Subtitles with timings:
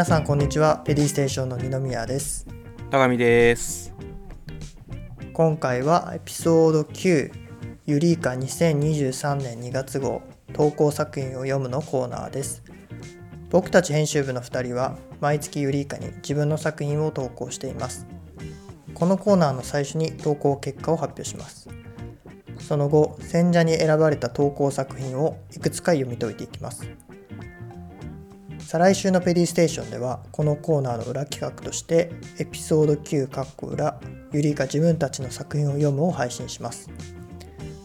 [0.00, 0.78] 皆さんこんにちは。
[0.86, 2.46] ペディステーションの二宮です。
[2.90, 3.92] 高見です。
[5.34, 7.30] 今回はエピソード9
[7.84, 10.22] ユリーカ2023年2月号
[10.54, 12.62] 投稿作品を読むのコーナーです。
[13.50, 18.06] 僕たち編集部の2人は毎月ユリーカに自分の作品を投稿しています。
[18.94, 21.68] このコーナーの最初に投稿結果を発表します。
[22.58, 26.88] その後選者に選ばれた投稿作品をいくつか読み解いていきます
[28.70, 34.00] 再来週のペディステーションではこのコーナーの裏企画としてエピソード9カッコ裏
[34.32, 36.88] ユリーカ自分たちの作品を読むを配信します。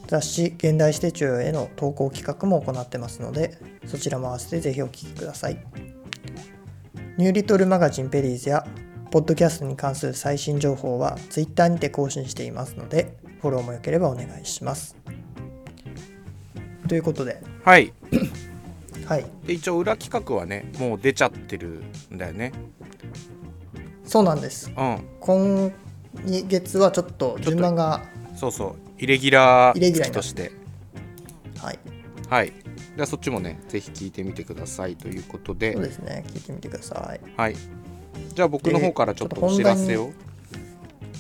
[0.06, 5.58] 雑誌現代史手帳への投稿企画も行ってますのでそちらも合わせてぜひお聴きください。
[7.18, 8.64] ニューリトルマガジンペリーズや
[9.10, 14.96] ポッドキャストに関する最新情報は Twitter にて更新していますのでフォローもよければお願いします。
[16.88, 17.92] ということではい
[19.06, 19.26] はい。
[19.46, 22.52] で一応裏企画はねもう出ちゃってるんだよね。
[24.04, 24.72] そうなんです。
[24.76, 25.00] うん。
[25.20, 25.74] 今
[26.26, 28.04] 月はちょっと順番が
[28.36, 28.76] そうそう。
[28.98, 30.52] イレギュラー月として。
[31.58, 31.80] はい。
[32.30, 32.54] はい。
[32.96, 35.74] じゃあそっちもねぜひ聞いてみてくださいということで。
[35.74, 36.24] そうですね。
[36.28, 37.20] 聞いてみてください。
[37.38, 37.56] はい。
[38.34, 40.12] じゃあ僕の方からちょっとお知らせを。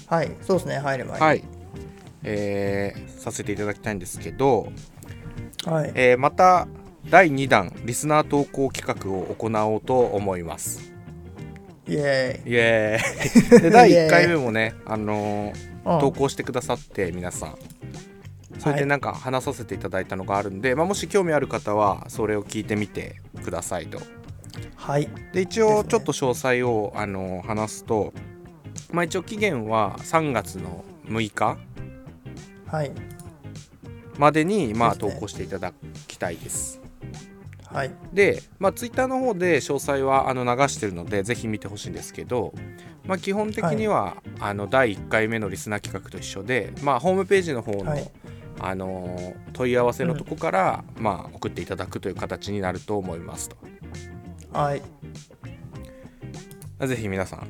[0.08, 0.31] はい。
[0.42, 0.77] そうですね。
[0.77, 1.25] 入る前に。
[1.25, 1.44] はい。
[2.23, 4.67] えーさせていただきたいんですけど、
[5.66, 5.92] はい。
[5.95, 6.67] えーまた
[7.09, 10.92] 第2弾リスナー投稿企画を行おうと思います。
[11.88, 12.53] イエイ。
[12.53, 13.61] エーイ。
[13.61, 17.58] で第イエーイ1回目もねあのー投稿してくださって皆さん。
[18.58, 23.99] それでなんか話させていただいたのがあるんで、まあ、もし興味ある方はそれを聞いてみてくださいと。
[24.76, 25.08] はい。
[25.33, 28.14] で一応ちょっと詳細を、あの話すと、
[28.92, 31.58] まあ、一応期限は3月の6日
[32.66, 32.92] はい。
[34.17, 35.73] までに、まあ、投稿していただ
[36.08, 36.82] きたいです
[37.75, 37.91] はい。
[38.13, 42.53] で、まあ、ツイッターの方で詳細はあの流してるのでぜひ見てほしいんですけど、
[43.05, 48.11] まあ、基本的には、あの第1回目のリスナー企画と一緒で、まあ、ホームページの方の、はい。
[48.58, 53.58] あのー問い合わせのとこから、まあ、送っていただくという形になると思いますと。
[54.52, 54.81] はい。
[56.86, 57.47] ぜひ皆さん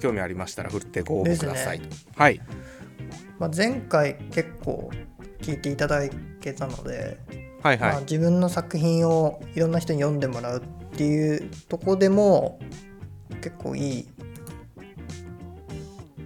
[0.00, 2.40] 興味ありましたら振ってご応募ください、ですはい。
[3.38, 4.90] まあ、前回結構
[5.40, 6.00] 聞いていただ
[6.40, 7.18] けたので、
[7.62, 12.58] はいはい、まあ、自分の作品をいろんな人に読んでもらうっていうとこでも
[13.42, 14.08] 結構いい、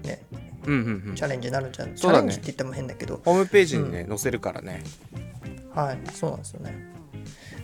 [0.04, 0.22] ね、
[0.66, 1.14] うんうんうん。
[1.14, 1.98] チャレンジになるんじゃない、ね。
[1.98, 3.20] チャレンジって言っても変だけど。
[3.24, 4.82] ホームページにね、載せるからね。
[5.74, 6.72] はいそうなんですよね。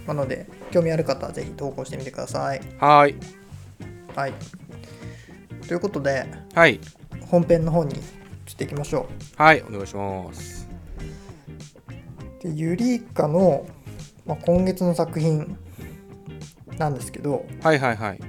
[0.07, 2.61] なので興味ある方はぜひ投稿してみてください。
[2.79, 3.17] はーい。
[4.17, 4.33] はい。
[5.67, 6.81] ということではい。
[7.31, 10.60] 本編の方に移っていきましょはいお願いします。
[10.60, 10.60] う
[12.41, 13.67] でユリイカの、
[14.27, 15.57] まあ、今月の作品
[16.79, 18.21] なんですけど、はいはいはい。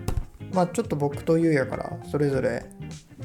[0.53, 2.65] まあ、ちょっと僕とゆうやからそれぞれ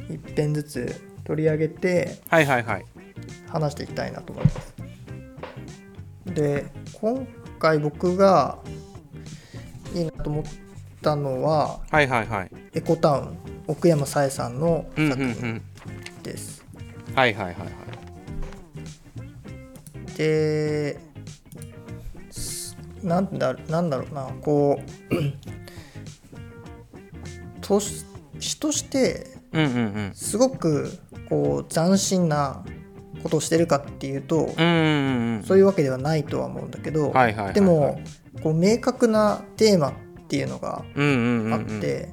[0.09, 2.85] 一編ずつ取り上げてはいはいはい。
[3.49, 4.75] 話していきたいなと思います。
[6.27, 7.27] で今
[7.59, 8.59] 回僕が
[9.95, 10.45] いいなと思っ
[11.03, 12.51] たのははいはいはい。
[12.75, 15.63] エコタウン奥山さえさんの作品ん
[16.23, 16.65] です、
[17.15, 17.86] はいはいはいはい
[20.17, 20.99] で
[22.31, 25.15] すなんだなんだろうなこう
[27.61, 27.81] と
[28.61, 29.27] として
[30.13, 30.91] すごく
[31.29, 32.65] こう斬新な
[33.23, 37.55] ことをしてるかっていうと、うんうんうんそういうわけではないとは思うんだけど、はいはいはいはい。
[37.55, 38.01] でも
[38.43, 39.93] こう明確なテーマっ
[40.29, 41.55] ていうのがうんうんうん。
[41.55, 42.09] あって、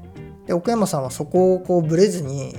[0.46, 2.56] で奥山さんはそこをこうブレずに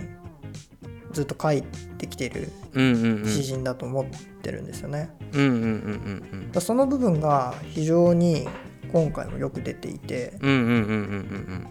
[1.13, 4.07] ずっと書いてきてる詩人だと思っ
[4.43, 5.11] てるんですよね。
[5.33, 8.47] うんうんうんうんだからその部分が非常に
[8.93, 11.67] 今回もよく出ていてうんうんうんうんうん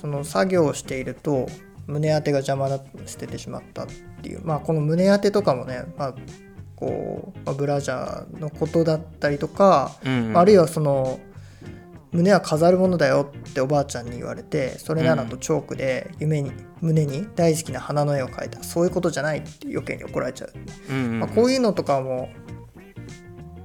[0.00, 1.46] その作業をしていると
[1.86, 3.86] 胸当てが邪魔だ捨ててしまったっ
[4.22, 4.40] ていう。
[4.44, 6.14] まあこの胸当てとかもね、まあ、
[6.74, 11.20] こう、まあブラジャーのことだったりとか、うんあるいはその
[12.16, 20.52] 胸は飾るものだよっておばあちゃんに言われてそれならとチョークで夢に胸に大好きな花の絵を描いたそういうことじゃないって余計に怒られちゃう、
[20.90, 22.30] うんうんまあ、こういうのとかも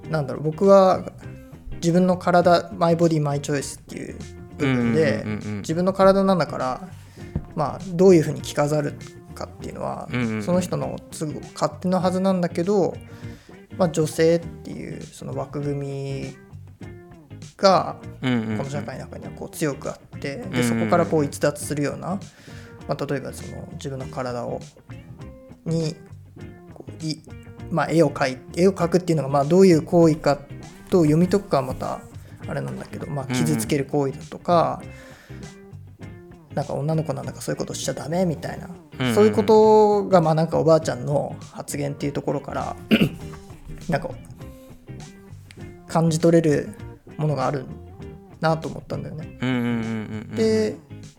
[0.09, 1.11] なんだろう僕は
[1.75, 4.17] 自分の体マイボディマイチョイスっていう
[4.57, 5.23] 部分で
[5.59, 6.89] 自分の体なんだから
[7.55, 8.93] まあどういうふうに着飾る
[9.33, 10.43] かっていうのはうんうんうん。
[10.43, 12.93] その人の都合勝手のはずなんだけど、
[13.77, 16.37] まあ、女性っていうその枠組み
[17.61, 18.57] がうんうんうん。
[18.57, 22.19] この社会の中にはこう強くあってうんでそこからこう逸脱するような、
[22.87, 24.59] まあ、例えばその自分の体を
[25.65, 25.95] に
[26.73, 27.21] こうい、
[27.69, 30.39] まあ、絵を描い絵を描くっていうのがまあどういう行為か
[30.89, 32.01] と読み解くかはまた
[32.47, 34.81] あれなんだけど、まあ、傷つける行為だとか、
[36.55, 38.69] なんか女の子なんだかそういうことしちゃダメみたいな、
[38.99, 39.15] うん。
[39.15, 42.75] そういうことがまあなんかおばあちゃんの発言っていうところから
[43.87, 44.09] なんか
[45.87, 46.73] 感じ取れる
[47.21, 47.65] ものがある
[48.39, 49.37] なと思ったんだよね。
[50.35, 50.75] で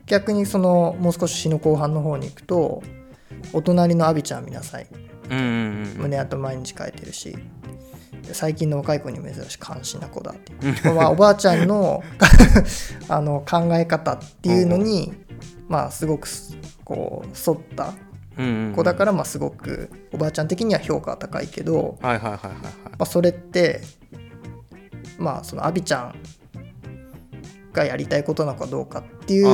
[0.07, 2.83] 逆にそのもう少し詩の後半の方に行くと
[3.53, 4.87] 「お隣のアビちゃん見なさい」
[5.31, 7.37] 胸跡毎日書いてるし。
[8.23, 10.95] で最近の若い子に珍しい関心な子だっていう。
[10.95, 12.05] まあおばあちゃんの
[13.09, 15.13] あの考え方っていうのに
[15.67, 16.29] まあすごく
[16.85, 17.95] こう沿った
[18.77, 22.53] 子だからまあすごくおばあちゃん的には評価は高いけど、はいはいはいはいはい。
[22.53, 23.81] まあ、それって
[25.23, 26.15] まあそのアビちゃん
[27.73, 29.53] がやりたいことなのかどうかっていあう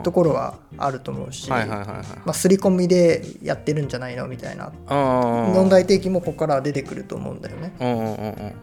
[0.00, 0.02] ー。
[0.02, 1.48] ところはあると思うし、
[2.32, 4.72] 刷り込みでやってるんじゃないのみたいな。
[4.88, 8.54] 問題提起もここからは出てくると思うんだよね。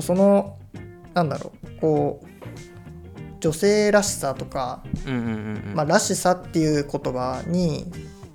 [0.00, 0.58] その
[1.14, 2.26] なんだろうこう
[3.40, 4.82] 女性らしさとか、
[5.74, 7.86] まあ、らしさっていう言葉に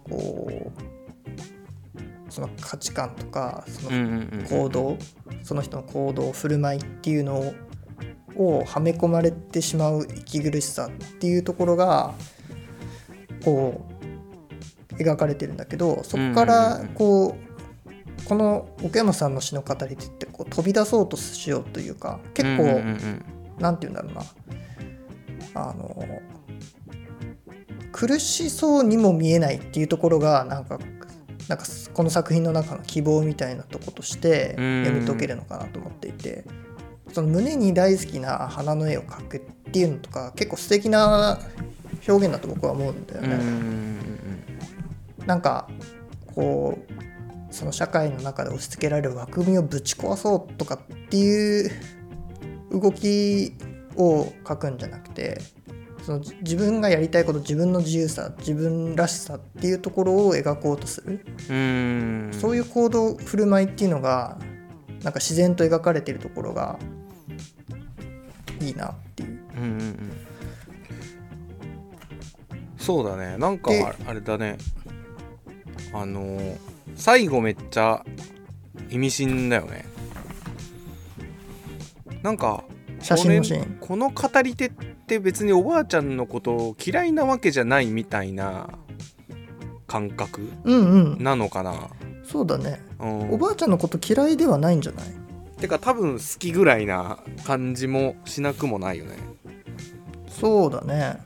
[0.10, 0.82] こう
[2.40, 4.98] その価値観とかその行動、
[5.44, 7.54] その人の行動振る舞いっていうの
[8.38, 12.14] をはめ込まれてしまう息苦しさっていうところが
[13.44, 13.86] こ
[14.92, 24.24] う描かれてるんだけどそこからこうこの奥山さんの詩の語り手ってこう飛び出そうとしようというか結構、うなんて言うんだろうな。
[25.56, 26.22] あの
[27.92, 30.80] 苦しそうにも見えないっていうところがなんか
[31.50, 36.46] なんかこの作品の中の希望みたいなとことしてうん読み解けるのかなと思っていて
[37.12, 41.40] その胸に大好きな花の絵を描くっていうのとか結構素敵な
[42.08, 43.36] 表現だと僕は思うんだよね。
[43.36, 43.98] ん
[45.26, 45.68] なんか
[46.36, 51.72] こうその社会の中で押し付けられる枠組みをぶち壊そうとかっていう
[52.72, 53.56] 動き
[53.98, 55.42] を書くんじゃなくて
[56.10, 62.32] そのじ自分がやりたいこと自分の自由さ自分らしさっていうところを描こうとする、うん。
[62.34, 64.40] うんそういう行動振る舞いっていうのが
[65.04, 66.80] なんか自然と描かれているところが
[68.60, 69.40] いいなっていう。
[69.56, 70.12] うんうんうん。
[72.80, 73.38] そうだね。
[73.38, 74.58] なんかでああれだね。
[75.94, 76.58] あのー
[76.96, 78.04] 最後めっちゃ
[78.90, 79.86] 意味深だよね。
[82.24, 82.64] なんか
[83.02, 88.70] 写真のシーンこの語り手って別におばあちゃんのことを嫌いなわけじゃないみたいな
[89.88, 91.24] 感覚うんうん。
[91.24, 91.90] なのかな、
[92.24, 92.82] そうだね。
[93.00, 95.06] うん、おばあちゃんのこと嫌いではないんじゃない？
[95.60, 99.18] てか多分好きぐらいな感じもしなくもないよね。
[100.28, 101.18] そうだね。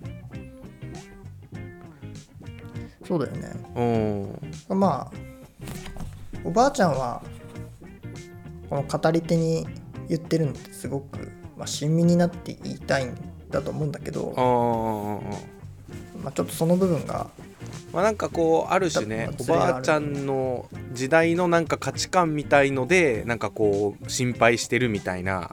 [3.06, 4.40] そうだよね。
[4.70, 4.80] うん。
[4.80, 5.12] まあ
[6.44, 7.22] おばあちゃんは
[8.70, 9.68] この語り手に
[10.10, 13.16] 言ってるのってすごく、まあ、親身になって言いたいん
[13.50, 14.34] だと思うんだけど
[16.24, 17.30] まあ、ちょっとその部分が
[17.92, 25.52] まあなんかこうある種ねおばあちゃんの時代のなんか価値観みたいのでなんかこう心配してるみたいな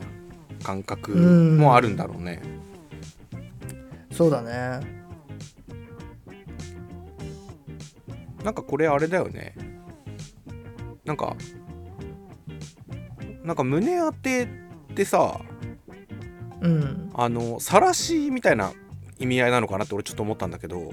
[0.62, 2.40] 感覚もあるんだろうね。
[4.12, 4.80] そうだね。
[8.44, 9.54] なんかこれあれだよね。
[11.04, 11.36] なんか
[13.44, 15.40] なんか胸当てってさ
[16.60, 17.10] うん。
[17.14, 18.72] あの晒しみたいな
[19.18, 20.92] 意味合いなのかなって俺ちょっと思ったんだけど。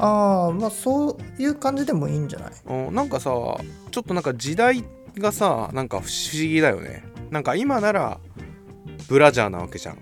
[0.00, 2.52] ああまあそういう感じでもいいんじゃない？
[2.66, 2.94] うん。
[2.94, 4.84] なんかさちょっとなんか時代
[5.18, 7.02] がさなんか不思議だよね。
[7.30, 8.20] なんか今なら
[9.08, 9.98] ブラジャーなわけじゃん。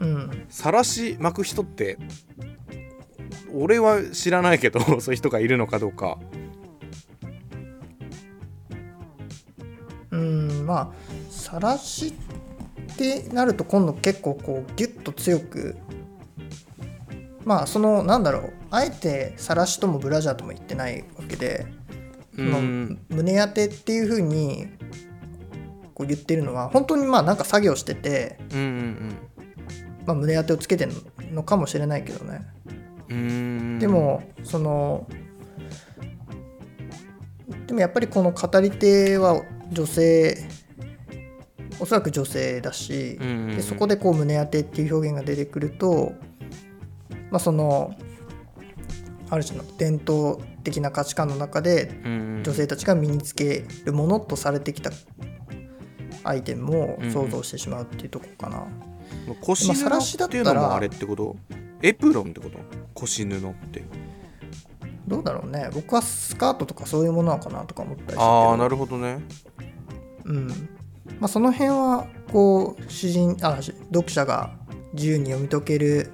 [0.00, 0.46] うん。
[0.48, 1.98] 晒し巻く人って
[3.52, 6.18] 俺は知らないけど そういう人がいるのかどうか。
[10.12, 11.09] うんまあ
[11.50, 12.14] 晒し
[12.92, 15.76] ってなると今度結構こうギュッと強く
[17.44, 21.66] まあそのなんだろうあえて晒しともブラジャーとも言ってないわけで
[22.36, 22.98] うん。
[23.08, 24.68] 胸当てっていう風に
[25.94, 29.18] こう言ってるのは本当にまあなんか作業してて、うんうん
[30.06, 30.92] まあ、胸当てをつけてる
[31.32, 32.42] のかもしれないけどね。
[33.08, 33.78] うんうん。
[33.78, 35.06] でもその
[37.66, 40.36] でもやっぱりこの語り手は女性
[41.80, 43.56] おそらく女性だし、うんうんうん。
[43.56, 46.12] でそこでこう胸当てっていう表現が出てくると、
[47.30, 47.94] まあ、その
[49.30, 54.90] ある種の伝統的な価値観の中でうんうん女性たちが身につけるものとされてきた
[56.22, 58.66] アイテムを想像してしまうっていうところかな。
[59.40, 61.36] 腰布まあ晒しだっっていうのもあれってこと？
[61.82, 62.58] エプロンってこと？
[62.94, 63.84] 腰布って。
[65.06, 65.70] どうだろうね。
[65.72, 69.20] 僕はスカートとかそういうものなのかなとか思ったりしてああなるほどね。
[70.24, 70.68] うん
[71.20, 74.52] まあ、その辺はこう詩人あし読者が
[74.94, 76.10] 自由に読み解ける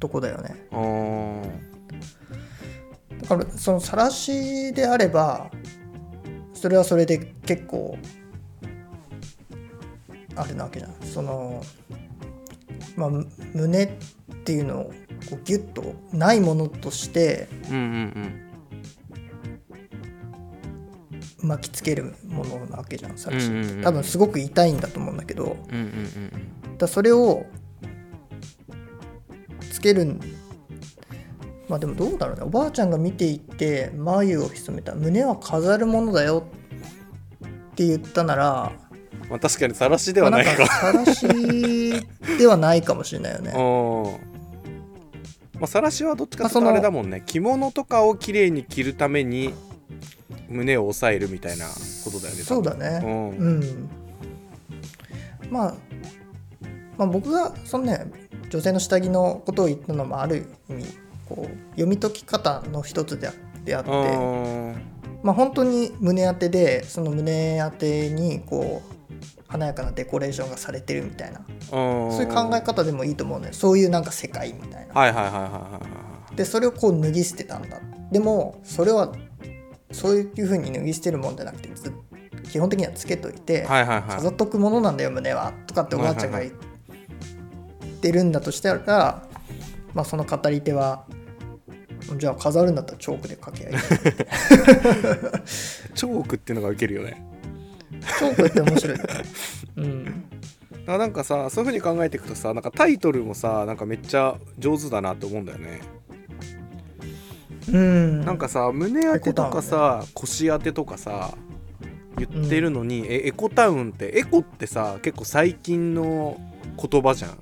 [0.00, 0.56] とこだよね。
[3.20, 5.50] だからその晒しであれば
[6.54, 7.96] それはそれで結構
[10.34, 10.94] あれなわけじゃん。
[11.02, 11.62] その
[12.96, 13.88] まあむ胸っ
[14.44, 14.84] ていうのを
[15.28, 18.51] こうギュッとないものとしてうんうん
[21.42, 25.60] 巻きつけるものなわけじゃん晒しうんうんうんって多分すごく痛いんだと思うんだけどうんうんうん。
[26.64, 27.46] うんだそれを
[29.70, 30.20] つけるん
[31.68, 32.42] まあでもどうだろうね。
[32.42, 34.94] おばあちゃんが見ていて眉を潜めた。
[34.94, 36.44] 胸は飾るものだよ。
[37.72, 38.72] って言ったなら
[39.30, 40.66] まあ確かに晒しではないか。
[40.82, 42.06] まあなんか晒し
[42.38, 43.52] ではないかもしれないよね。
[43.56, 44.02] うん
[45.60, 47.22] まあ晒しはどっちかっていうとまあれだもんね。
[47.24, 49.54] 着物とかを綺麗に着るために
[50.52, 51.66] 胸を押さえるみたいな
[52.04, 53.00] ことだよねそうだね。
[53.02, 53.88] うんうん。
[55.50, 55.74] まあ
[56.96, 58.06] まあ僕がそのね
[58.50, 60.84] 女性の下着のことを言ったのもある意味
[61.28, 64.82] こう読み解き方の一つであってうん。
[65.22, 68.92] まあ本当に胸当てでその胸当てにこう
[69.46, 71.40] 華やかなデコレーションがされてるみたいな。
[71.70, 74.94] そういう考え方でもいいと思うねそういうなんか世界みたいな。
[74.94, 75.80] はいはいはいはいはいは
[76.32, 76.36] い。
[76.36, 77.78] でそれをこう脱ぎ捨てたんだ。
[78.10, 79.14] でもそれは
[79.92, 81.92] そういうふうに脱ぎ捨てるもんじゃなくてず
[82.50, 84.02] 基本的にはつけといて、はいはいはい。
[84.08, 86.52] 飾っとくものなんだよ胸はとかっておばあちゃんが言っ
[88.00, 89.28] てるんだとしたら、
[89.94, 91.04] まあその語り手は
[92.16, 93.74] じゃあ飾るんだったらチョークで書けばい。
[93.74, 93.76] い
[95.94, 97.24] チョークっていうのがウケるよね。
[98.18, 98.98] チョークって面白い。
[99.76, 100.24] うん。
[100.86, 105.80] なんかさそういうふうに考えていくとさなんかタイトルもさなんかめっちゃ上手だなって思うんだよね
[107.68, 108.24] うん。
[108.24, 111.34] なんかさ胸当てとかさ腰当てとかさ
[112.16, 116.38] 言ってるのに、えエコタウンってエコってさ結構最近の
[116.76, 117.38] 言葉じゃん。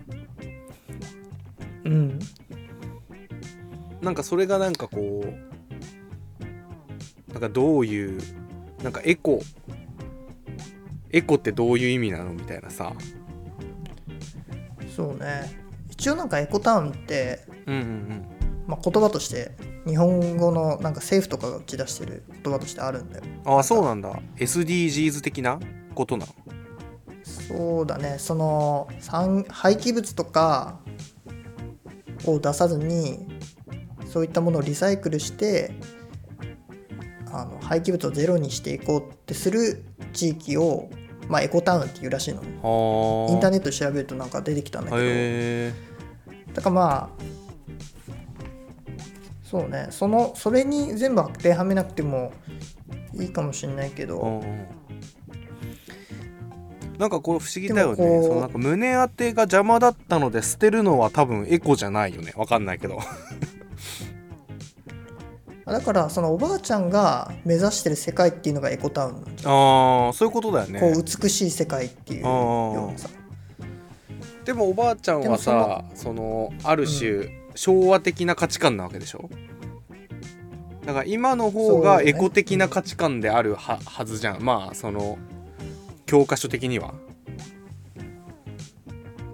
[1.85, 2.19] うん。
[4.01, 5.25] なんかそれがなんかこ
[7.29, 8.21] うなんかどういう
[8.83, 9.41] なんかエコ
[11.13, 12.93] エコってどういう意味なのみたいなさ。
[14.95, 15.61] そうね。
[15.91, 18.27] 一応なんかエコタウンって、うんうん。
[18.67, 19.53] まあ、言葉として
[19.87, 23.25] 日本語のなんか政府とかが打ち出してる言葉としてあるんだよ。
[23.47, 24.13] うんああそうなんだ。
[24.37, 25.59] SDGs 的な
[25.95, 26.35] ことなの？
[27.25, 28.17] そうだね。
[28.19, 30.81] その産廃棄物とか
[32.27, 33.27] を出さずに
[34.07, 35.73] そういったものをリサイクルして
[37.33, 40.91] あの廃棄物をゼロにしていこうってする地域を、
[41.29, 42.43] まあ、エコタウンっていうらしいの。
[42.43, 46.55] インターネットで調べるとなんか出てきたんだけど。
[46.55, 47.25] だからまあ
[49.51, 49.89] そうね。
[49.91, 52.33] そのそれに全部当てはめなくても
[53.19, 54.67] いいかもしれないけど、うんうん。
[56.99, 57.97] なんかこう不思議だよね。
[57.97, 62.33] そのなんか胸当てが邪魔だったので捨てるのは多分エコじゃないよね。
[62.37, 63.01] わかんないけど。
[65.67, 70.79] だからそのおばあちゃんが目指してる世界っていうのがエコタウンなんじゃんああそういうことだよね。
[70.79, 73.09] こう美しい世界っていうようなさ。
[74.45, 79.29] でもおばあちゃんはさそのある種、昭和的な価値観なわけでしょ？
[80.87, 84.43] だから今の方がエコ的な価値観であるは,、はずじゃん。
[84.43, 85.19] まあその
[86.07, 86.95] 教科書的には。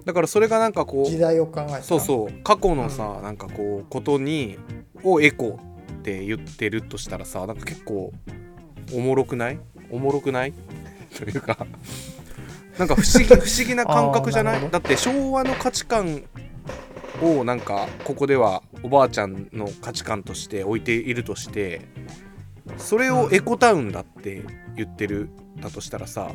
[0.05, 1.81] だからそれがなんかこ時う代を考えた。
[1.83, 2.43] そうそう。
[2.43, 4.57] 過去のさ、なんかこうことに
[5.03, 5.59] をエコ
[5.99, 8.13] って言ってるとしたらさなんか結構
[8.93, 9.59] おもろくない？
[9.91, 10.53] おもろくない？
[11.17, 11.65] というか。
[12.77, 14.69] なんか不思議不思議な感覚じゃない？
[14.69, 16.23] だって昭和の価値観
[17.21, 21.81] をなんかここではおばあちゃんの価値観として置いているとして
[22.77, 24.43] それをエコタウンだって
[24.75, 26.29] 言ってるだとしたらさ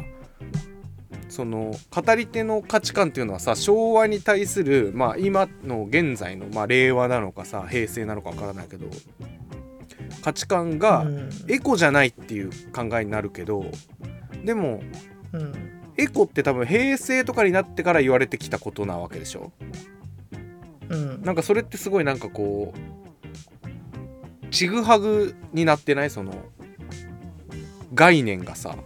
[1.29, 8.87] その語り手の価値観っていうのはさ昭和に対するまあ今の現在の、まあ、令和なのかさ平成なのかわからないけど
[10.23, 11.31] 価値観がうん。
[11.49, 13.65] エコじゃないっていう考えになるけど
[14.45, 14.83] でも
[15.33, 15.53] うん。
[15.97, 19.53] エコって多分平成とかになってから言われてきたことなわけでしょ？
[20.93, 21.23] うん。
[21.23, 22.73] なんかそれってすごいなんかこ
[24.45, 26.11] うちぐはぐになってない？
[26.11, 26.33] その
[27.95, 28.77] 概念がさ。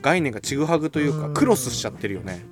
[0.00, 1.34] 概念がちぐはぐといううん。
[1.34, 2.44] かクロスしちゃってるよね。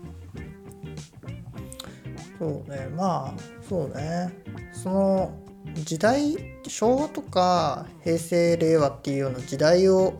[2.39, 2.89] そうね。
[2.97, 3.35] まあ
[3.69, 4.33] そうね。
[4.73, 5.39] その
[5.75, 6.37] 時代
[6.67, 10.15] 昭和とか平成令和っていうような時代を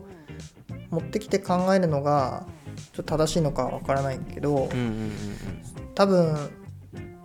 [0.89, 2.45] 持ってきて考えるのが
[2.93, 5.13] ちょっと正しいのかは分からないけど、うんうんうんうん。
[5.95, 6.49] 多分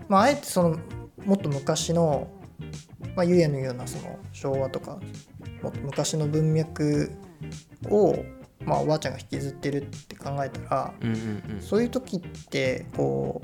[0.09, 0.79] まああえてその
[1.25, 2.29] もっと昔の
[3.17, 4.99] まあ、ゆうやのようなその昭和とか
[5.63, 7.11] もっと昔の文脈
[7.91, 8.17] を、
[8.65, 11.13] まあ、おばあちゃんが引きずってるって考えたらうんう
[11.59, 13.43] んそういう時ってこ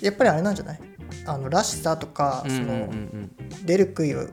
[0.00, 0.80] うやっぱりあれなんじゃない？
[1.26, 2.88] あのらしさとか、うんうんその
[3.64, 4.28] 出る杭を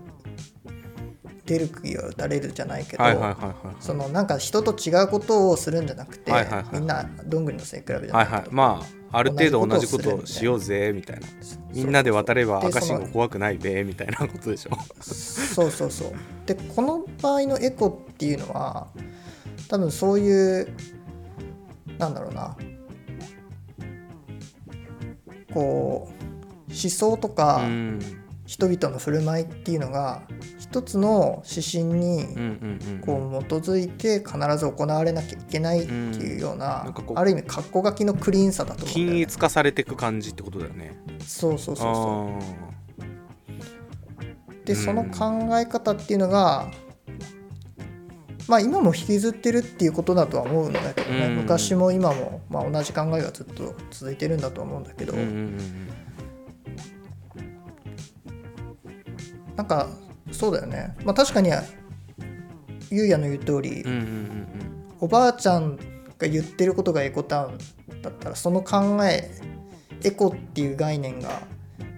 [1.46, 6.66] 出る杭を打たれるじゃないけど、はいはいはいはいそのなんか人と違うことをするんじゃなくて、はいはいはい。
[6.74, 8.78] みんなどんぐりの背比べじゃはないいけど、はい。
[8.78, 11.28] まあある程度同じこととをしようぜみたいな。
[11.74, 14.72] みんなで渡ればで赤信号怖くないべみたいなことでしょ。
[15.01, 16.13] そうそうそう。
[16.46, 18.88] でこの場合のエコっていうのは
[19.68, 20.68] 多分そういう
[21.98, 22.56] なんだろうな。
[25.54, 28.00] こう思想とかうん。
[28.46, 30.24] 人々の振る舞いっていうのが
[30.71, 32.27] 一つの指針に
[33.01, 40.95] こう基づいて必ず行われなきゃいけないっていうよううんなある意味格好書きのクリーンさだと思うんだ均一化されていく感じってことだよね。
[41.25, 42.38] そうそうそうそう。
[42.38, 42.39] あ
[44.65, 46.69] でうんその考え方っていうのが
[48.47, 51.35] まあ今も引きずってるっていうことだとは思うんだけどね、うん。
[51.38, 55.89] 昔も今も、まあ、同じ考えがずっと続いてるんだと思うんだけど、ーうんうんうん。
[59.55, 59.89] なんか
[60.31, 61.51] そうだよね、まあ、確かに
[62.91, 64.69] ゆうやの言う通り、うんうんうん
[65.01, 65.77] おばあちゃん
[66.17, 69.31] が言ってることがエコタウンだったらその考え
[70.03, 71.41] エコっていう概念が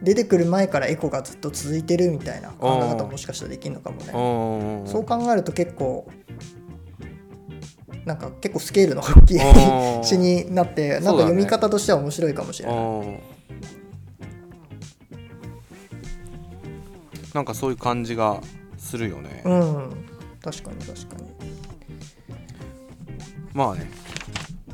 [0.04, 4.84] 出てくる前からエコがずっと続いてるみたいな考え方ももしかしたらできるのかもね。
[4.86, 6.08] うんそう考えると結構
[8.06, 13.20] なんか結構スケールの大きいあー 詩になってなんか読み方としては面白いかもしれない。
[17.34, 18.42] なんかそういう感じが
[18.78, 20.06] するよね、うん。
[20.42, 21.32] 確かに確かに。
[23.54, 23.90] まあね。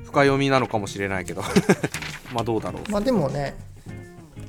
[0.05, 1.41] 深読みなのかもしれないけど。
[2.33, 2.91] まあどうだろう。
[2.91, 3.55] まあでもね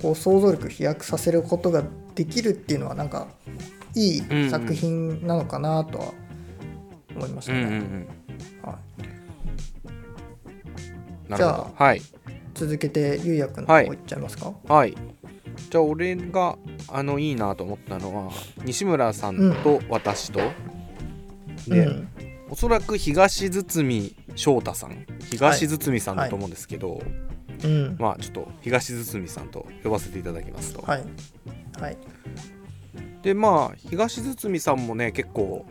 [0.01, 1.83] こう想像力飛躍させることが
[2.15, 3.27] できるっていうのはなんか
[3.95, 6.13] いい作品なのかなとは
[7.17, 7.61] 思いましたね。
[7.61, 8.09] うんうんうん。
[8.63, 8.79] は
[11.31, 12.03] い、じゃどはい。
[12.55, 13.97] 続けてゆうやくんの方い。
[13.97, 14.97] っちゃいますか、はい
[15.71, 16.57] じゃあ俺が
[16.89, 18.33] あのいいなと思ったのは
[18.65, 20.41] 西村さんと私と、
[21.69, 22.09] で、うん。
[22.51, 25.07] おそらく東堤翔太さん。
[25.31, 27.03] 東堤さんだと思うんですけど、
[27.65, 27.97] うん。
[27.99, 31.05] まあちょっと東堤さんと呼ばせていただきますと、はい。
[31.81, 31.97] はい。
[33.23, 35.67] でまあ東堤さんもね結構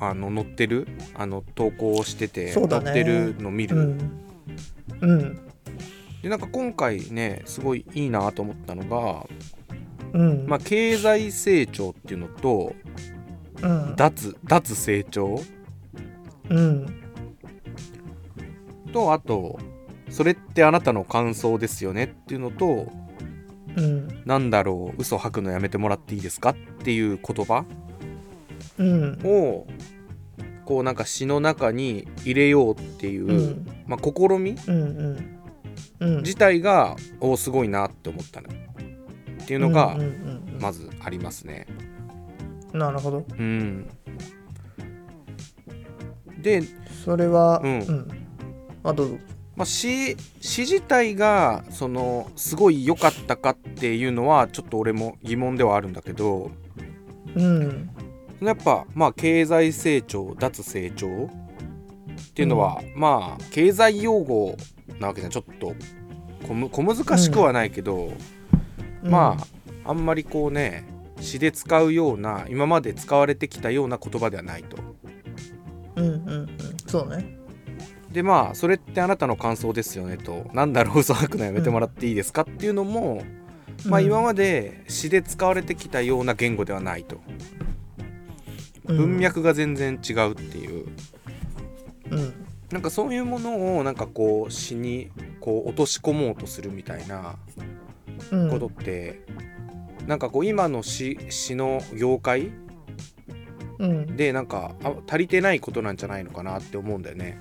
[0.00, 2.52] あの載ってるあの投稿をしてて、ね。
[2.52, 4.20] 載ってるの見る、うん。
[5.00, 5.47] うん
[6.22, 9.26] でなんか今回ねすごいいいなと思ったのが、
[10.12, 10.46] うん。
[10.46, 12.74] まあ、経済成長っていうのと
[13.62, 13.96] うん。
[13.96, 15.40] 脱脱成長
[16.48, 17.02] うん。
[18.92, 19.58] とあと
[20.08, 22.90] それってあなたの感想ですよねっていうのと
[23.76, 24.22] うん。
[24.24, 27.64] なんだろう嘘吐くのやめてもらっていいですかっていう言葉
[28.78, 29.20] うん。
[29.24, 29.66] を
[30.64, 33.66] こうなんか詩の中に入れようっていう、うん。
[33.86, 34.96] まあ、試みうんうん。
[34.98, 35.37] うん
[36.00, 38.48] 自体がおすごいなって思ったの。
[38.48, 40.60] っていうのがうんうんうんうん。
[40.60, 41.66] まずありますね。
[42.72, 43.24] なるほど。
[43.30, 43.88] うん、
[46.40, 46.62] で、
[47.04, 48.08] それはうん。
[48.84, 49.18] あどうぞ。
[49.56, 56.52] まあ、詩詩自体がそのすごい良かったかっていうのはちょっと俺も疑問ではあるんだけど
[57.34, 57.90] うん。
[58.40, 61.28] やっぱまあ経済成長脱成長っ
[62.34, 64.56] ていうのは、まあ経済用語
[65.00, 65.30] なわけじゃん。
[65.30, 65.74] ちょっと
[66.46, 68.12] 小む小難しくはないけど、
[69.02, 69.36] ま
[69.84, 70.86] ああんまりこうね
[71.20, 74.76] 詩で使うような今まで使われてきたような言葉ではないと。
[75.96, 76.48] うんうんうん。
[76.86, 77.38] そうね。
[78.10, 80.50] でまあそれってあなたの感想ですよねと。
[80.54, 83.22] なんだろう嘘吐くのやめてもらっていいですかっていうのも、
[83.84, 87.20] まあ今まで詩で使われてきたような言語ではないと。
[88.86, 90.86] 文脈が全然違うっていう。
[92.10, 97.36] うんなんかそういうものをなんかこう詩にこう落とし込もうとするみたいな
[98.30, 98.50] うん。
[98.50, 99.20] ことって、
[100.06, 102.50] なんかこう今の詩詩の業界
[103.78, 104.16] うん。
[104.16, 107.40] でなんかあ足りてないことなんじゃないのかなって思うんだよね。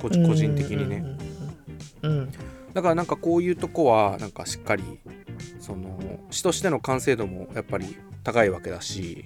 [0.00, 1.04] 個個人的にね。
[2.02, 2.32] うんうん
[2.72, 4.84] だからなんかこういうとこはなんかしっかり
[5.58, 5.98] その
[6.30, 9.24] 詩としての完成度もやっぱり高いわけだし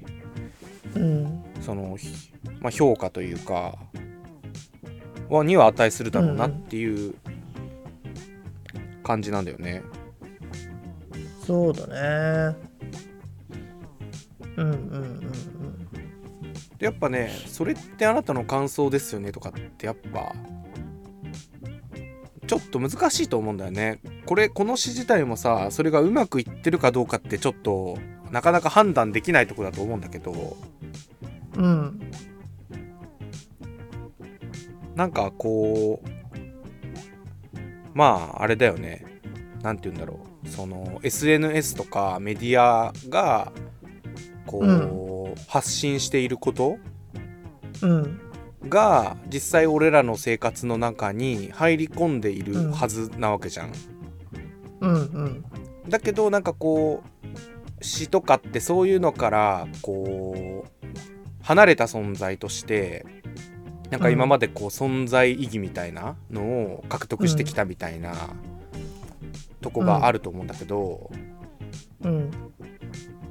[0.94, 1.44] うん。
[1.60, 2.08] その、ひ
[2.60, 3.76] まあ、評価というか
[5.28, 7.14] はには値するだろうなっていう
[9.02, 9.82] 感じなんだよね。
[11.46, 11.86] そうだ
[12.52, 12.56] ね
[14.56, 15.20] うんうんうん
[16.78, 20.34] でやっぱねそれってあなたの感想ですよねとかってやっぱ
[22.46, 24.00] ちょっと難しいと思うんだよね。
[24.26, 27.98] これこの詩自体もさそれがうまくいってるかどうかってちょっと
[28.30, 30.56] なかなか判断できないとこだと思うんだけど
[31.56, 32.00] うん
[34.94, 36.08] なんかこう
[37.94, 39.04] まああれだよね。
[39.62, 40.48] 何て言うんだろう。
[40.48, 43.52] その SNS とかメディアが
[44.46, 46.76] こう、う発信していること
[47.82, 48.20] うん。
[48.68, 53.72] が実際俺らの生活の中に入り込んでいるはずなわけじゃん。
[54.80, 55.44] うんうん。
[55.88, 60.86] だけどなんかこう詩とかってそういうのからこう
[61.42, 63.04] 離れた存在として
[63.90, 68.14] なんか今までこう存在意義みたいなのを獲得してきたみたいな
[69.60, 71.10] とこがあると思うんだけど、
[72.02, 72.30] うん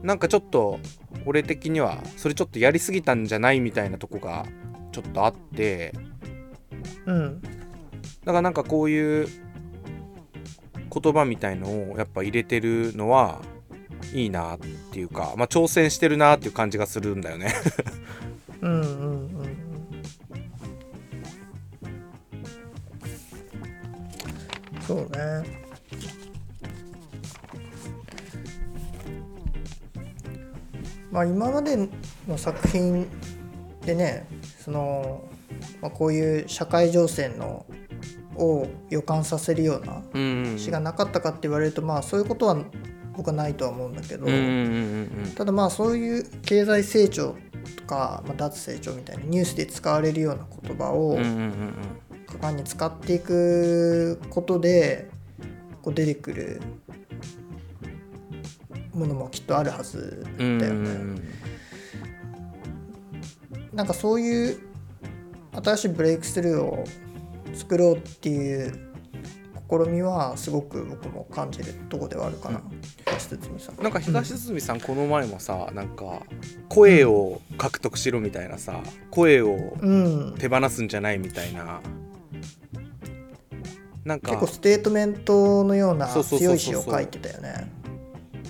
[0.01, 0.79] なんかちょっと
[1.25, 4.45] 俺的にはそれちょっとやりすぎたんじゃないみたいなとこが
[4.91, 5.93] ちょっとあって
[7.05, 7.47] うんだ
[8.25, 9.27] からなんかこういう
[11.01, 13.41] 言葉みたいのをやっぱ入れてるのは
[14.13, 14.57] いいなっ
[14.91, 17.53] ていうか、まあ、挑戦してるなっていう感じがするんだよね。
[18.61, 18.87] うんうん
[19.39, 19.42] うん。
[24.87, 25.63] そうね。
[31.11, 31.89] まあ今まで
[32.27, 33.07] の作品
[33.85, 34.27] でね
[34.59, 35.21] その、
[35.79, 37.65] まあ、こういう社会情勢の
[38.35, 42.57] を予感させるようなうん詩がなかったかって言われるとまあそういうことは
[43.15, 44.25] 僕はないとは思うんだけど、
[45.35, 47.35] ただまあそういう経済成長
[47.77, 51.19] とか、まあ、脱成長みたいなニュースで使われるような言葉を
[52.43, 55.09] うんうんうん果敢に使っていくことで
[55.81, 56.61] こう出てくる
[58.93, 61.21] ものもきっとあるはずうんだよね。
[63.73, 64.59] なんかそういう
[65.63, 66.83] 新しいブレイクスルーを
[67.53, 68.91] 作ろうっていう
[69.69, 72.61] 試みはすごく僕も感じるとこではあるかな、
[73.05, 73.81] 東堤さん。
[73.81, 76.21] なんか東堤さんこの前もさなんか
[76.69, 81.81] 声を獲得しろみたいなさ声をうん、手放すんじゃないみたいな
[84.05, 87.71] なんか結構ステートメントのような強い詩を書いてたよね。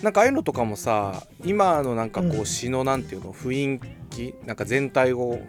[0.02, 5.40] なんかああいうのとかもさ今のなんかこううん詩のなんていうの雰囲気なんか全体を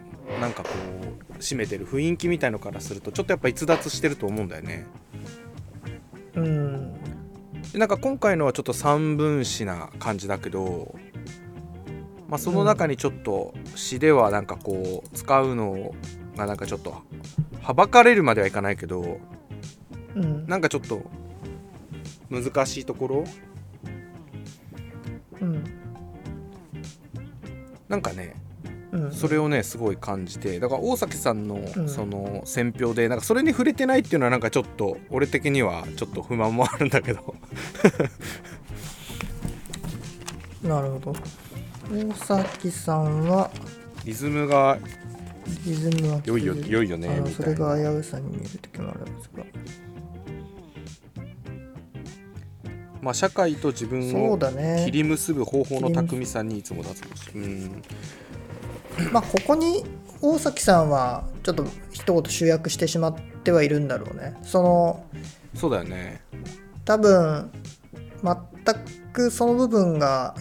[0.40, 0.68] なんかこ
[1.30, 4.86] う占めてる雰囲気みたいのからするとちょっとやっぱ逸脱してると思うんだよね。
[6.36, 6.92] うん、
[7.72, 10.94] でなんか今回のはちょっと三分詩な感じだけど、
[12.28, 15.94] まあ、その中にちょっと詩ではなんかこう使うの
[16.36, 17.02] がなんかちょっと
[17.62, 19.20] はばかれるまではいかないけど
[20.14, 21.02] うん、なんかちょっと
[22.30, 23.24] 難しいところ？
[25.40, 25.64] うん、
[27.88, 28.36] なんかね
[28.92, 31.88] うん、それをねすごい感じてだから大崎さんのん。
[31.88, 37.34] その選評でなんかそれに触れてないっていうのはなんかちょっと俺的にはちょっと不満もあるんだけど。
[40.62, 41.14] なるほど。
[41.90, 43.50] 大崎さんは？
[44.04, 44.78] リズムが
[45.66, 47.30] リズムは良いよ良いよねみたいな。
[47.30, 49.44] それが危うさに見える時もあるんですが。
[53.04, 54.90] まあ社会と自分を切。
[54.90, 57.82] り結ぶ方法の巧みさにいつも脱帽しうん。
[59.12, 59.84] まあここに
[60.22, 63.14] 大崎さんはちょっと一言集約してしまっ
[63.44, 64.34] てはいるんだろうね。
[64.42, 65.04] その
[65.54, 66.22] そうだよね。
[66.86, 67.50] 多分
[68.22, 68.36] 全
[69.12, 70.34] くその部分が、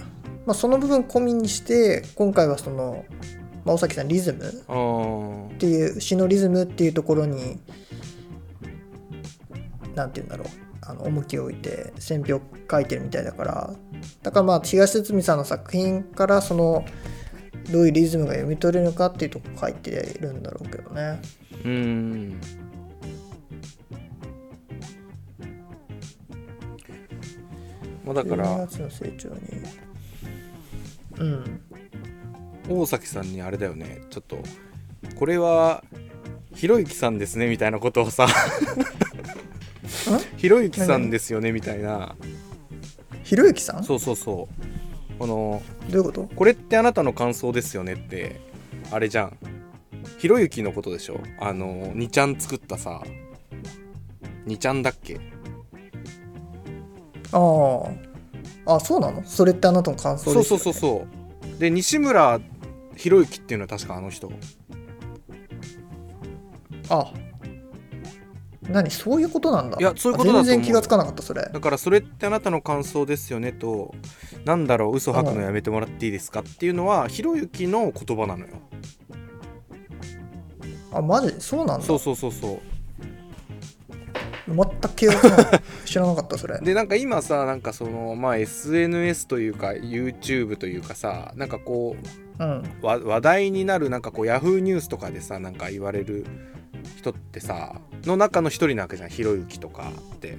[0.45, 3.05] まあ、その部分込みにして今回はその、
[3.65, 7.59] まあ、大崎さんリズムっていう詩のリズムっていうところに
[9.95, 13.73] 何て言うんだろうあの重きを置いて選評書いてるみたいだから。
[14.21, 16.85] だからまあ東堤さんの作品からその
[17.71, 21.21] どういうリズムが読み取れるのかっていうとこ書いているんだろうけどね。
[21.63, 22.41] うん。
[28.05, 29.35] まあだから12月の成長に。
[31.19, 31.61] うん。
[32.69, 34.01] 大崎さんにあれだよね。
[34.09, 34.37] ちょっと
[35.15, 35.83] これは
[36.55, 38.27] ひろゆきさんですねみたいなことをさ
[40.37, 42.15] ひろゆきさんですよねみたいな。
[43.23, 43.77] ひろゆきさん？
[43.77, 45.19] どそうそうそう。
[45.19, 46.23] このういうこと？
[46.35, 48.41] これってあなたの感想ですよねって
[48.91, 49.37] あれじゃん。
[50.17, 51.21] ひろゆきのことでしょ？
[51.39, 53.01] あの2ちゃん作ったさ
[54.45, 55.19] 2ちゃんだっけ？
[57.31, 57.37] あ
[58.65, 59.23] ああそうなの？
[59.23, 61.07] それってあなたの感想ですよ、ね、そうそうそうそ
[61.55, 61.59] う。
[61.59, 62.39] で西村
[62.95, 64.31] ひろゆきっていうのは確かあの人。
[66.89, 67.13] あ
[68.69, 69.77] 何そういうことなんだ。
[69.79, 71.49] いやそういうことだ全然気がつかなかったそれ。
[71.51, 73.93] だからそれってあなたの感想ですよねと
[74.45, 78.55] なんだろう嘘吐くのやめてもらっていいですかっていうのはひろゆきの言葉なのよ。
[80.93, 81.35] あマジ？
[81.39, 81.85] そうなんだ。
[81.85, 82.59] そうそうそうそう。
[84.47, 85.39] 全く記憶ない。
[85.85, 86.59] 知らなかったそれ。
[86.61, 91.95] でなんか今さなんかそのまあ SNS というか YouTube というかさなんかこ
[92.39, 92.63] うん。
[92.81, 96.25] うわ話題になるなんかこう Yahoo ニュースとかでさなんか言われる
[96.97, 99.09] 人ってさの中の一人なわけじゃん。
[99.09, 100.37] ひろゆきとかって。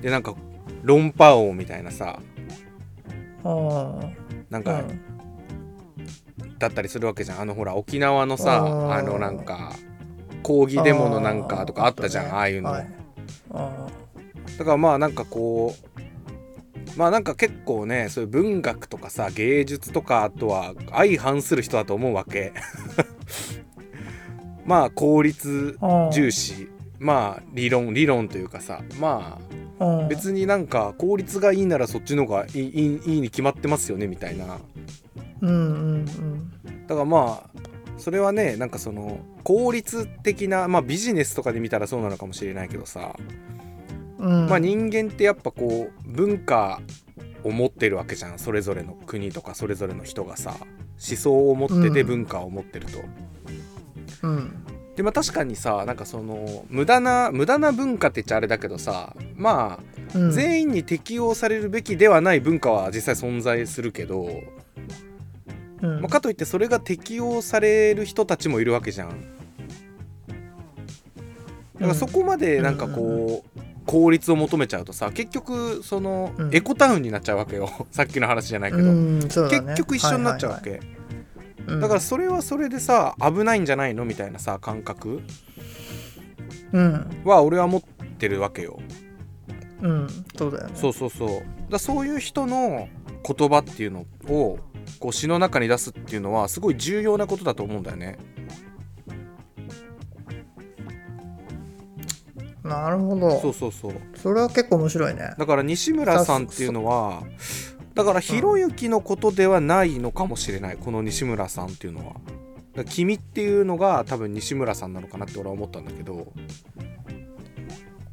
[0.00, 0.34] でなんか
[0.82, 2.20] 論破王みたいなさ
[3.44, 4.00] あ
[4.50, 5.00] なんかうん。
[6.58, 7.40] だったりするわけじゃん。
[7.40, 8.64] あのほら沖縄のさ
[8.96, 9.76] あのなんか
[10.42, 12.24] 抗議デモのなんかとかあったじゃん。
[12.26, 12.32] あ,、ね。
[12.32, 12.90] あいうの、はい。
[13.52, 13.86] あ
[14.58, 16.00] だからまあなんかこう
[16.98, 22.52] まあなんか結構ねそういう文学とかさ芸術とかとは相反する人だと思うわけ。
[24.66, 25.78] まあ効率
[26.12, 26.68] 重視。
[26.98, 29.38] まあ理論理論というかさま
[29.78, 30.08] あうん。
[30.08, 34.58] 別になんか効率がいいならそっちの方がいいいいに決まってますよねみたいな。
[35.40, 36.04] うんうん
[36.88, 37.60] だからまあ
[37.96, 43.57] それはねなんかその効率的なまあビジネスとかで見たらそうなのかもしれないけどさ、うんうん
[44.18, 46.80] まあ人間ってやっぱこう文化
[47.44, 48.38] を持ってるわけじゃん。
[48.38, 52.06] それぞれの国とかそれぞれの人がさ思想を持っててうん。
[52.06, 52.98] 文化を持ってると。
[54.22, 54.64] うん。
[54.96, 60.30] でまあ確かにさなんかその無駄な無駄な文化って言っちゃあれだけどさまあうん。
[60.32, 64.28] 全員に適用されるべきではない文化は実際存在するけど、
[65.82, 66.00] うん。
[66.00, 69.38] まあ、かといってそれが適用される人たちもいるわけじゃん。
[71.74, 76.54] だからそこまでなんかこう効率を求めちゃうとさ結局そのうん。
[76.54, 77.70] エコタウンになっちゃうわけよ。
[77.90, 79.22] さっきの話じゃないけど、ね。
[79.22, 80.98] 結局一緒になっちゃうわけ、はいはいはい
[81.80, 85.20] だからそれはそれでさ危ないんじゃないのみたいなさ感覚？
[86.72, 87.22] うん。
[87.24, 87.82] は俺は持っ
[88.18, 88.78] てるわけよ。
[89.82, 90.72] うんそうだよね。
[90.74, 91.42] そうそうそう。
[91.70, 92.88] だそういう人の
[93.22, 94.58] 言葉っていうのを
[94.98, 98.18] こう詩の中に出すっていうのはすごい重要なことだと思うんだよね
[102.68, 103.40] なるほど。
[103.40, 103.92] そうそうそう。
[104.16, 105.34] それは結構面白いね。
[105.38, 107.22] だから西村さんっていうのは
[107.94, 112.14] だからひろゆきのことではないのかもしれない、この西村さんっていうのは。
[112.84, 116.32] 君っていうのが多分西村さんなのかなって俺は思ったんだけど。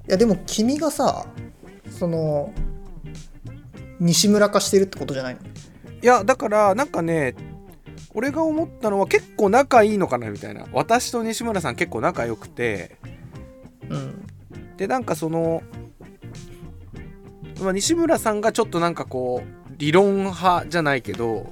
[0.08, 1.28] いやでも君がさ
[1.92, 2.52] その
[4.00, 5.42] 西村化してるってことじゃないの？
[5.42, 5.44] い
[6.02, 7.36] やだからなんかね
[8.14, 10.66] 俺が思ったのは結構仲いいのかなみたいな。
[10.72, 12.98] 私と西村さん結構仲良くて。
[13.90, 14.25] うん
[14.78, 15.64] でなんかその、
[17.62, 21.48] まあ、西村さんがちょっとなんかこう理論派じゃないけど、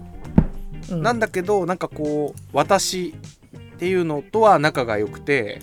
[0.89, 1.01] うん。
[1.01, 3.13] なんだけどなんかこう私
[3.75, 5.61] っていうのとは仲が良くて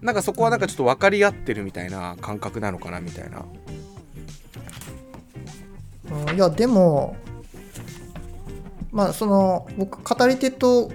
[0.00, 3.44] なんかそこはなんかちょっと分かり合ってるみたいな感覚なのかなみたいな。
[6.10, 7.16] うんいやでも
[8.90, 10.90] まあその僕語り手と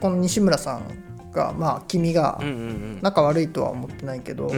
[0.00, 2.40] この西村さんがまあ君が
[3.02, 4.50] 仲悪いとは思ってないけど、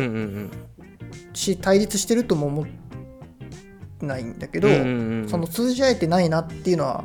[1.33, 4.69] し対立してるとも思ってないんだけど、
[5.29, 7.05] その通じ合えてないなっていうのは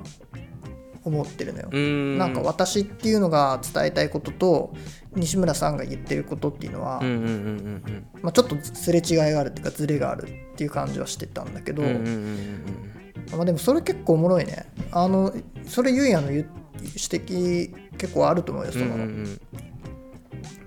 [1.04, 1.70] 思ってるのよ。
[1.72, 2.18] うん。
[2.18, 4.74] なんか私っていうのが伝えたいことと
[5.16, 14.66] 西村さんが言ってることっていうのは、ちょっとすれ違いがあるっていうかズレがあるっていう感じはしてたんだけど、まあ、でもそれ結構おもろいね。
[14.92, 15.34] あの
[15.66, 16.48] それゆいやの指
[16.84, 19.40] 摘結構あると思うよそうんの、うんうん。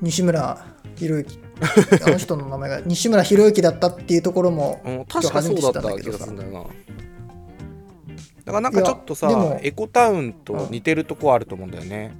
[0.00, 1.38] 西村博之。
[2.06, 6.60] あの人の名前が西村博之だったっていうところも うん確かそうだった気がするんだよな。
[6.60, 12.14] だからなんかちょっとさエコタウンと似てるとこあると思うんだよね、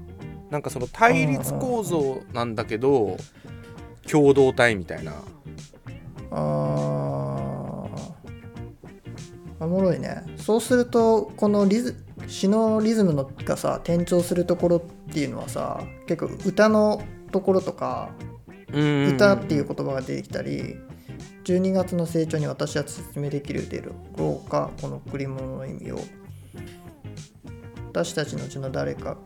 [0.51, 3.17] なんかその対立構造なんだけど
[4.11, 5.13] 共同体みたいな。
[6.31, 6.39] あー。
[9.61, 10.23] おもろいね。
[10.37, 18.11] そうするとこのリズ詩のリズムのがさ転調するところっていうのはさ結構歌のところとか
[18.71, 20.77] 歌っていう言葉が出てきたり
[21.45, 26.01] 12月の成長に私は説明できるでろうかこの贈り物の意味を
[27.89, 29.17] 私たちのうちの誰か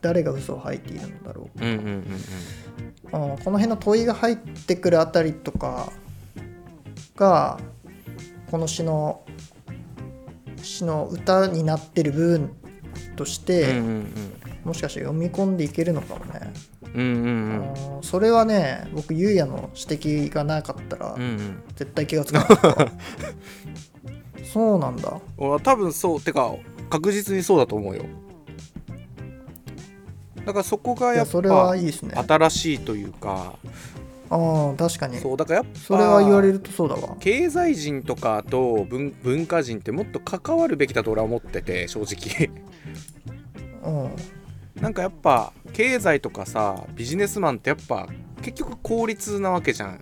[0.00, 1.64] 誰が嘘を吐いているのだろう。
[1.64, 3.30] うんうんうんうん。
[3.30, 5.92] うんこの辺の問いが入ってくるあたりとか
[7.14, 7.58] が
[8.50, 9.24] この詩の
[10.62, 12.50] 詩の歌になってる部分
[13.16, 14.25] としうんて、うん
[14.66, 16.52] もしかして読み込んでいけるのかもね、
[16.92, 17.96] うんうんうん。
[17.96, 21.62] うんそれはね僕ゆうやの指摘がなかったら、うんうん。
[21.76, 25.20] 絶対気がつかなかったそうなんだ。
[25.38, 26.20] 俺は多分そう。
[26.20, 26.52] てか
[26.90, 28.04] 確実にそうだと思うよ。
[30.44, 32.14] だからそこがやっいやそれはぱいいですね。
[32.16, 33.54] あ新しいというか。
[34.30, 35.18] あ確かに。
[35.18, 37.16] そうだからやっぱそれは言われるとそうだわ。
[37.20, 42.50] 経済人とかと文文化人ってもっと関わるべきだと俺は思ってて正直。
[43.84, 44.10] うん
[44.80, 48.08] なんかやっぱ経済とかさビジネスマンってやっぱ
[48.42, 50.00] 結局効率なわけじゃん。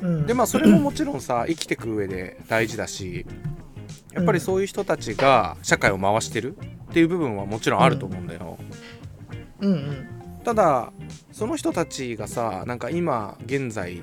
[0.00, 3.26] うん、でまあそれももちろんさ生きてく上で大事だし
[4.14, 8.58] やっぱりそういう人たちが社会を回してるっていう部分はもちろんあると思うんだよ、
[9.60, 10.08] うんうん。
[10.42, 10.92] ただ
[11.32, 14.02] その人たちがさなんか今現在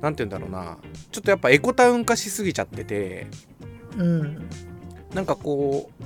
[0.00, 0.78] なんて言うんだろうな
[1.10, 3.26] ちょっとやっぱエコタウン化しすぎちゃってて
[3.98, 4.48] うん。
[5.14, 6.04] なんかこう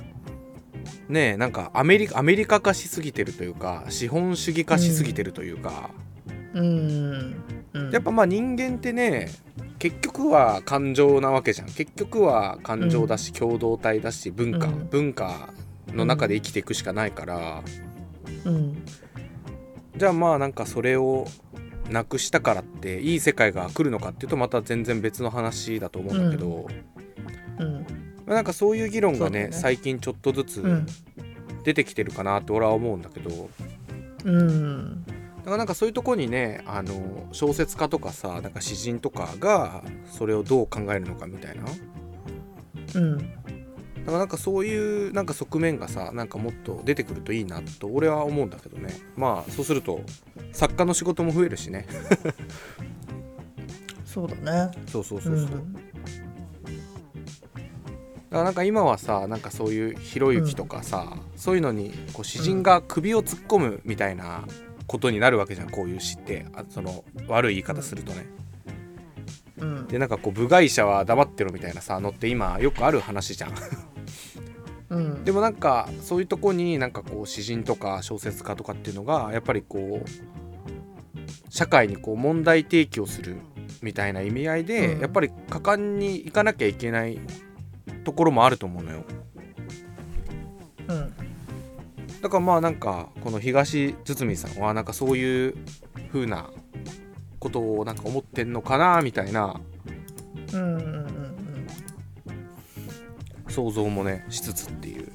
[1.09, 5.89] ねえなんかアメリカアメリカ化しすぎてるというか資本主義化しすぎてるというか、
[6.53, 7.35] うん。
[7.73, 7.91] うん。
[7.91, 9.31] やっぱまあ人間ってね
[9.79, 11.67] 結局は感情なわけじゃん。
[11.67, 14.87] 結局は感情だし、共同体だし文化、うん。
[14.89, 15.49] 文化
[15.93, 17.63] の中で生きていくしかないから、
[18.45, 18.83] うん。
[19.95, 21.27] じゃあまあなんかそれを
[21.89, 26.67] なくしたからっていい世界が来るのかっていうとまた全然別の話だと思うんだけど、
[27.59, 27.73] うん。
[27.75, 29.49] まあなんかそういう議論がねね。
[29.51, 30.85] 最近ちょっとずつうん。
[31.63, 33.49] 出てきてるかなって俺は思うんだけど。
[34.23, 35.03] うん。
[35.05, 35.13] だ
[35.43, 41.63] からなんかそういうとこにねあの小説家とかさなんか詩人とかがそれをどう考えるのかみたいな。
[42.95, 43.17] うん。
[43.17, 43.31] だか
[44.13, 48.93] らなんかそういうなんか側面がさなんかもっと出てくるといいなと俺は思うんだけどね。
[49.17, 50.01] まあそうすると
[50.53, 51.85] 作家の仕事も増えるしね。
[54.05, 54.71] そうだね。
[54.87, 55.47] そうそうそうそう、
[58.29, 64.45] だからなんか今はさなんかそういうひろゆきとかさ、そういうのにこう詩人が首を突っ込むみたいな
[64.85, 66.45] ことになるわけじゃんこういう詩って。
[66.53, 68.25] あその悪い言い方するとね、
[69.59, 69.87] うん。
[69.87, 73.53] でなんかこう部外者は黙ってろみたいなさのって今よくある話じゃん。
[74.89, 75.23] うん。
[75.23, 80.09] でもなんかそういうとこになんかこう詩人とか小説家とかっていうのがやっぱりこう
[81.49, 83.37] 社会にこう問題提起をする
[83.81, 85.01] みたいな意味合いで、うん。
[85.01, 87.19] やっぱり果敢に行かなきゃいけない
[88.07, 89.03] ところもあると思うのよ。
[90.87, 91.13] うん。
[92.21, 95.55] だからまあなんかこの東堤さんはなんかそういう
[96.13, 96.49] 風な
[97.37, 99.59] ことをなんか思ってんのかなみたいな
[100.53, 101.67] うんうんうん。
[103.49, 105.11] 想像もねしつつっていう。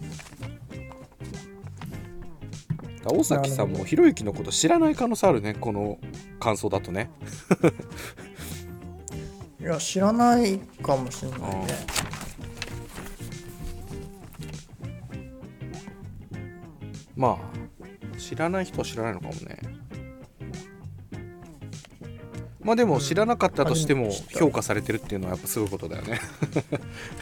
[3.06, 5.98] 大崎さんもひろゆきのこと知らない可能性あるねこの
[6.38, 7.10] 感想だとね。
[9.58, 11.66] いや知らないかもしれないね
[17.16, 17.38] ま
[18.14, 19.58] あ知らない人は知らないのかもね。
[22.60, 26.20] まあでも知らなかったとしても評価されてるっていうのはやっぱすごいことだよね。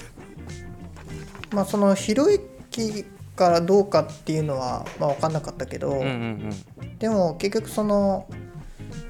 [1.53, 6.51] まあそのひろゆきからどうかっていうのはまあ分かんなかったけど、うんうん
[6.99, 8.27] でも結局その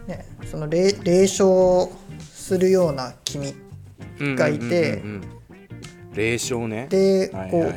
[0.07, 1.91] ねその霊霊障
[2.21, 3.53] するような君
[4.21, 5.23] うんがいてうんうんうん。
[5.23, 5.41] うん
[6.15, 6.87] 霊障ね。
[6.89, 7.75] でこう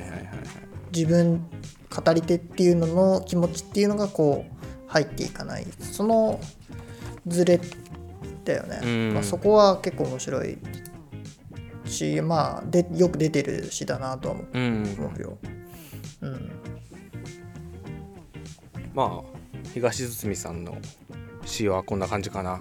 [0.91, 1.45] 自分
[1.93, 5.65] 語り手っていうのの気持ちっていうのがこう入っていかない。
[5.79, 6.39] その
[7.27, 7.59] ズレ
[8.45, 9.13] だよね、うん。
[9.13, 10.57] まあ、そこは結構面白い
[11.85, 14.59] しまあでよく出てる詩だなとは思う。
[14.59, 14.95] ん。
[14.97, 15.37] 思うよ。
[16.21, 16.51] うん。
[18.93, 19.33] まあ
[19.73, 20.77] 東堤さんの
[21.45, 22.59] 詩はこんな感じかな。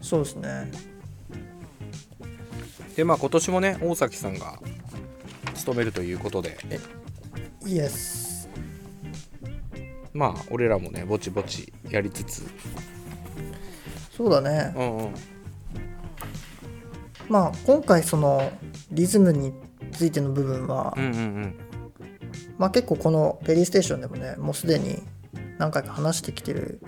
[0.00, 0.70] そうですね。
[2.96, 4.60] でまあ今年もね大崎さんが
[5.54, 6.56] 務めるということで
[7.66, 8.48] イエス。
[10.12, 12.42] まあ俺らもねぼちぼちやりつつ。
[14.16, 14.72] そうだね。
[14.76, 15.14] うんうん。
[17.28, 18.50] まあ今回その
[18.92, 19.52] リズムに
[19.92, 21.54] ついての部分は、うんうんうん。
[22.58, 25.02] まあ結構このペリーステーションでもねもうすでに
[25.58, 26.80] 何回か話してきてる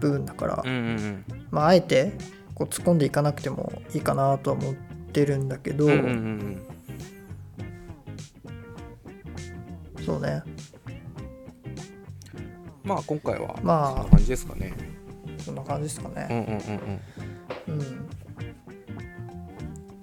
[0.00, 1.24] 部分だから、うんうんうん。
[1.50, 2.12] まああえて
[2.54, 4.74] こう突っ込んでいかなくてもいいかなとは思っ
[5.12, 6.62] てるんだけど、うんうんうん
[10.08, 10.42] そうね
[12.82, 14.74] まあ今回はまあそんな感じですかね
[15.36, 16.26] そんな感じですかうんね。
[16.30, 16.40] うんう
[17.76, 18.08] んうんうん。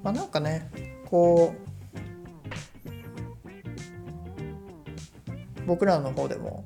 [0.03, 0.69] まあなんかね
[1.05, 1.57] こう
[5.65, 6.65] 僕らの方でも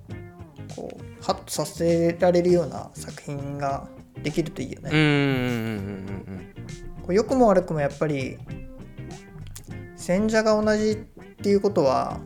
[0.76, 3.88] こうハッとさせられるような作品が
[4.22, 4.90] できるといいよね。
[4.92, 6.26] うん
[7.08, 8.38] う良くも悪くもやっぱり
[9.96, 10.96] 選者が同じっ
[11.38, 12.20] ていうことは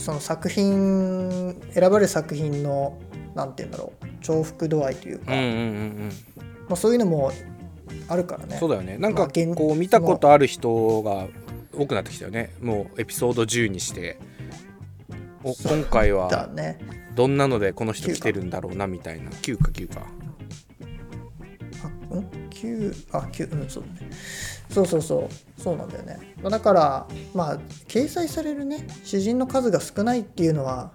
[0.00, 2.98] その作品選ばれる作品の
[3.34, 5.56] なんて言うんだろう重複度合いというか、うんうんうんうん。
[5.56, 5.62] う
[6.06, 6.12] ん
[6.68, 7.30] まあ、そういうのも
[8.08, 8.56] あるからね。
[8.58, 8.96] そうだよね。
[8.96, 11.26] なんかこう見たことある人が
[11.76, 12.54] 多くなってきたよね。
[12.62, 14.18] もうエピソード10にして。
[15.42, 16.78] お今回だはね。
[17.14, 19.30] どんなのでこの人来てるんだろうなみたいな。
[19.30, 20.06] 9か9か
[22.50, 24.10] 9あ9うんそうだね。
[24.70, 26.34] そうそうそうそうなんだよね。
[26.42, 27.58] まあだからまあ
[27.88, 30.92] 掲載されるね詩人の数が少ないっていうのは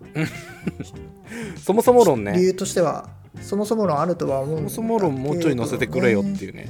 [1.63, 3.09] そもそも論理ね由としては
[3.41, 6.69] そもそも論あるとは思うそもそも論もうちょい載せてくれよっていうね。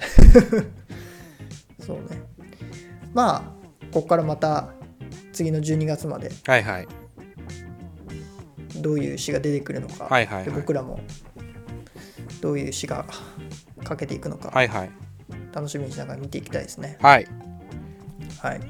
[1.84, 2.22] そうね。
[3.12, 3.42] まあ
[3.92, 4.68] ここからまた
[5.32, 6.88] 次の12月まではいはい。
[8.76, 10.44] どういう詩が出てくるのか、はいはいはい。
[10.46, 11.00] で僕らも
[12.40, 13.04] どういう詩が
[13.84, 14.90] かけていくのか、はいはい。
[15.52, 16.98] 楽しみにしながら見ていきたいですね。
[17.00, 17.26] はい。
[18.38, 18.60] はい。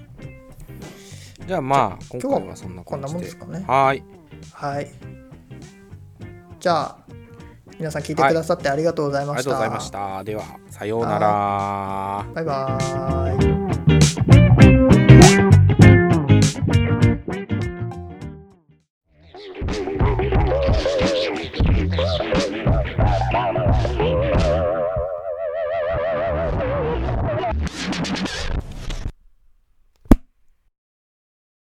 [1.46, 3.64] じゃあまあ今回はそんなこんなもんですかね。
[3.66, 4.04] はい。
[4.52, 4.90] はい。
[6.58, 6.98] じゃあ
[7.78, 10.24] 皆さん聞いてくださってありがとうございました、ありがとうございました。
[10.24, 12.26] ではさようなら。
[12.34, 13.59] バイバーイ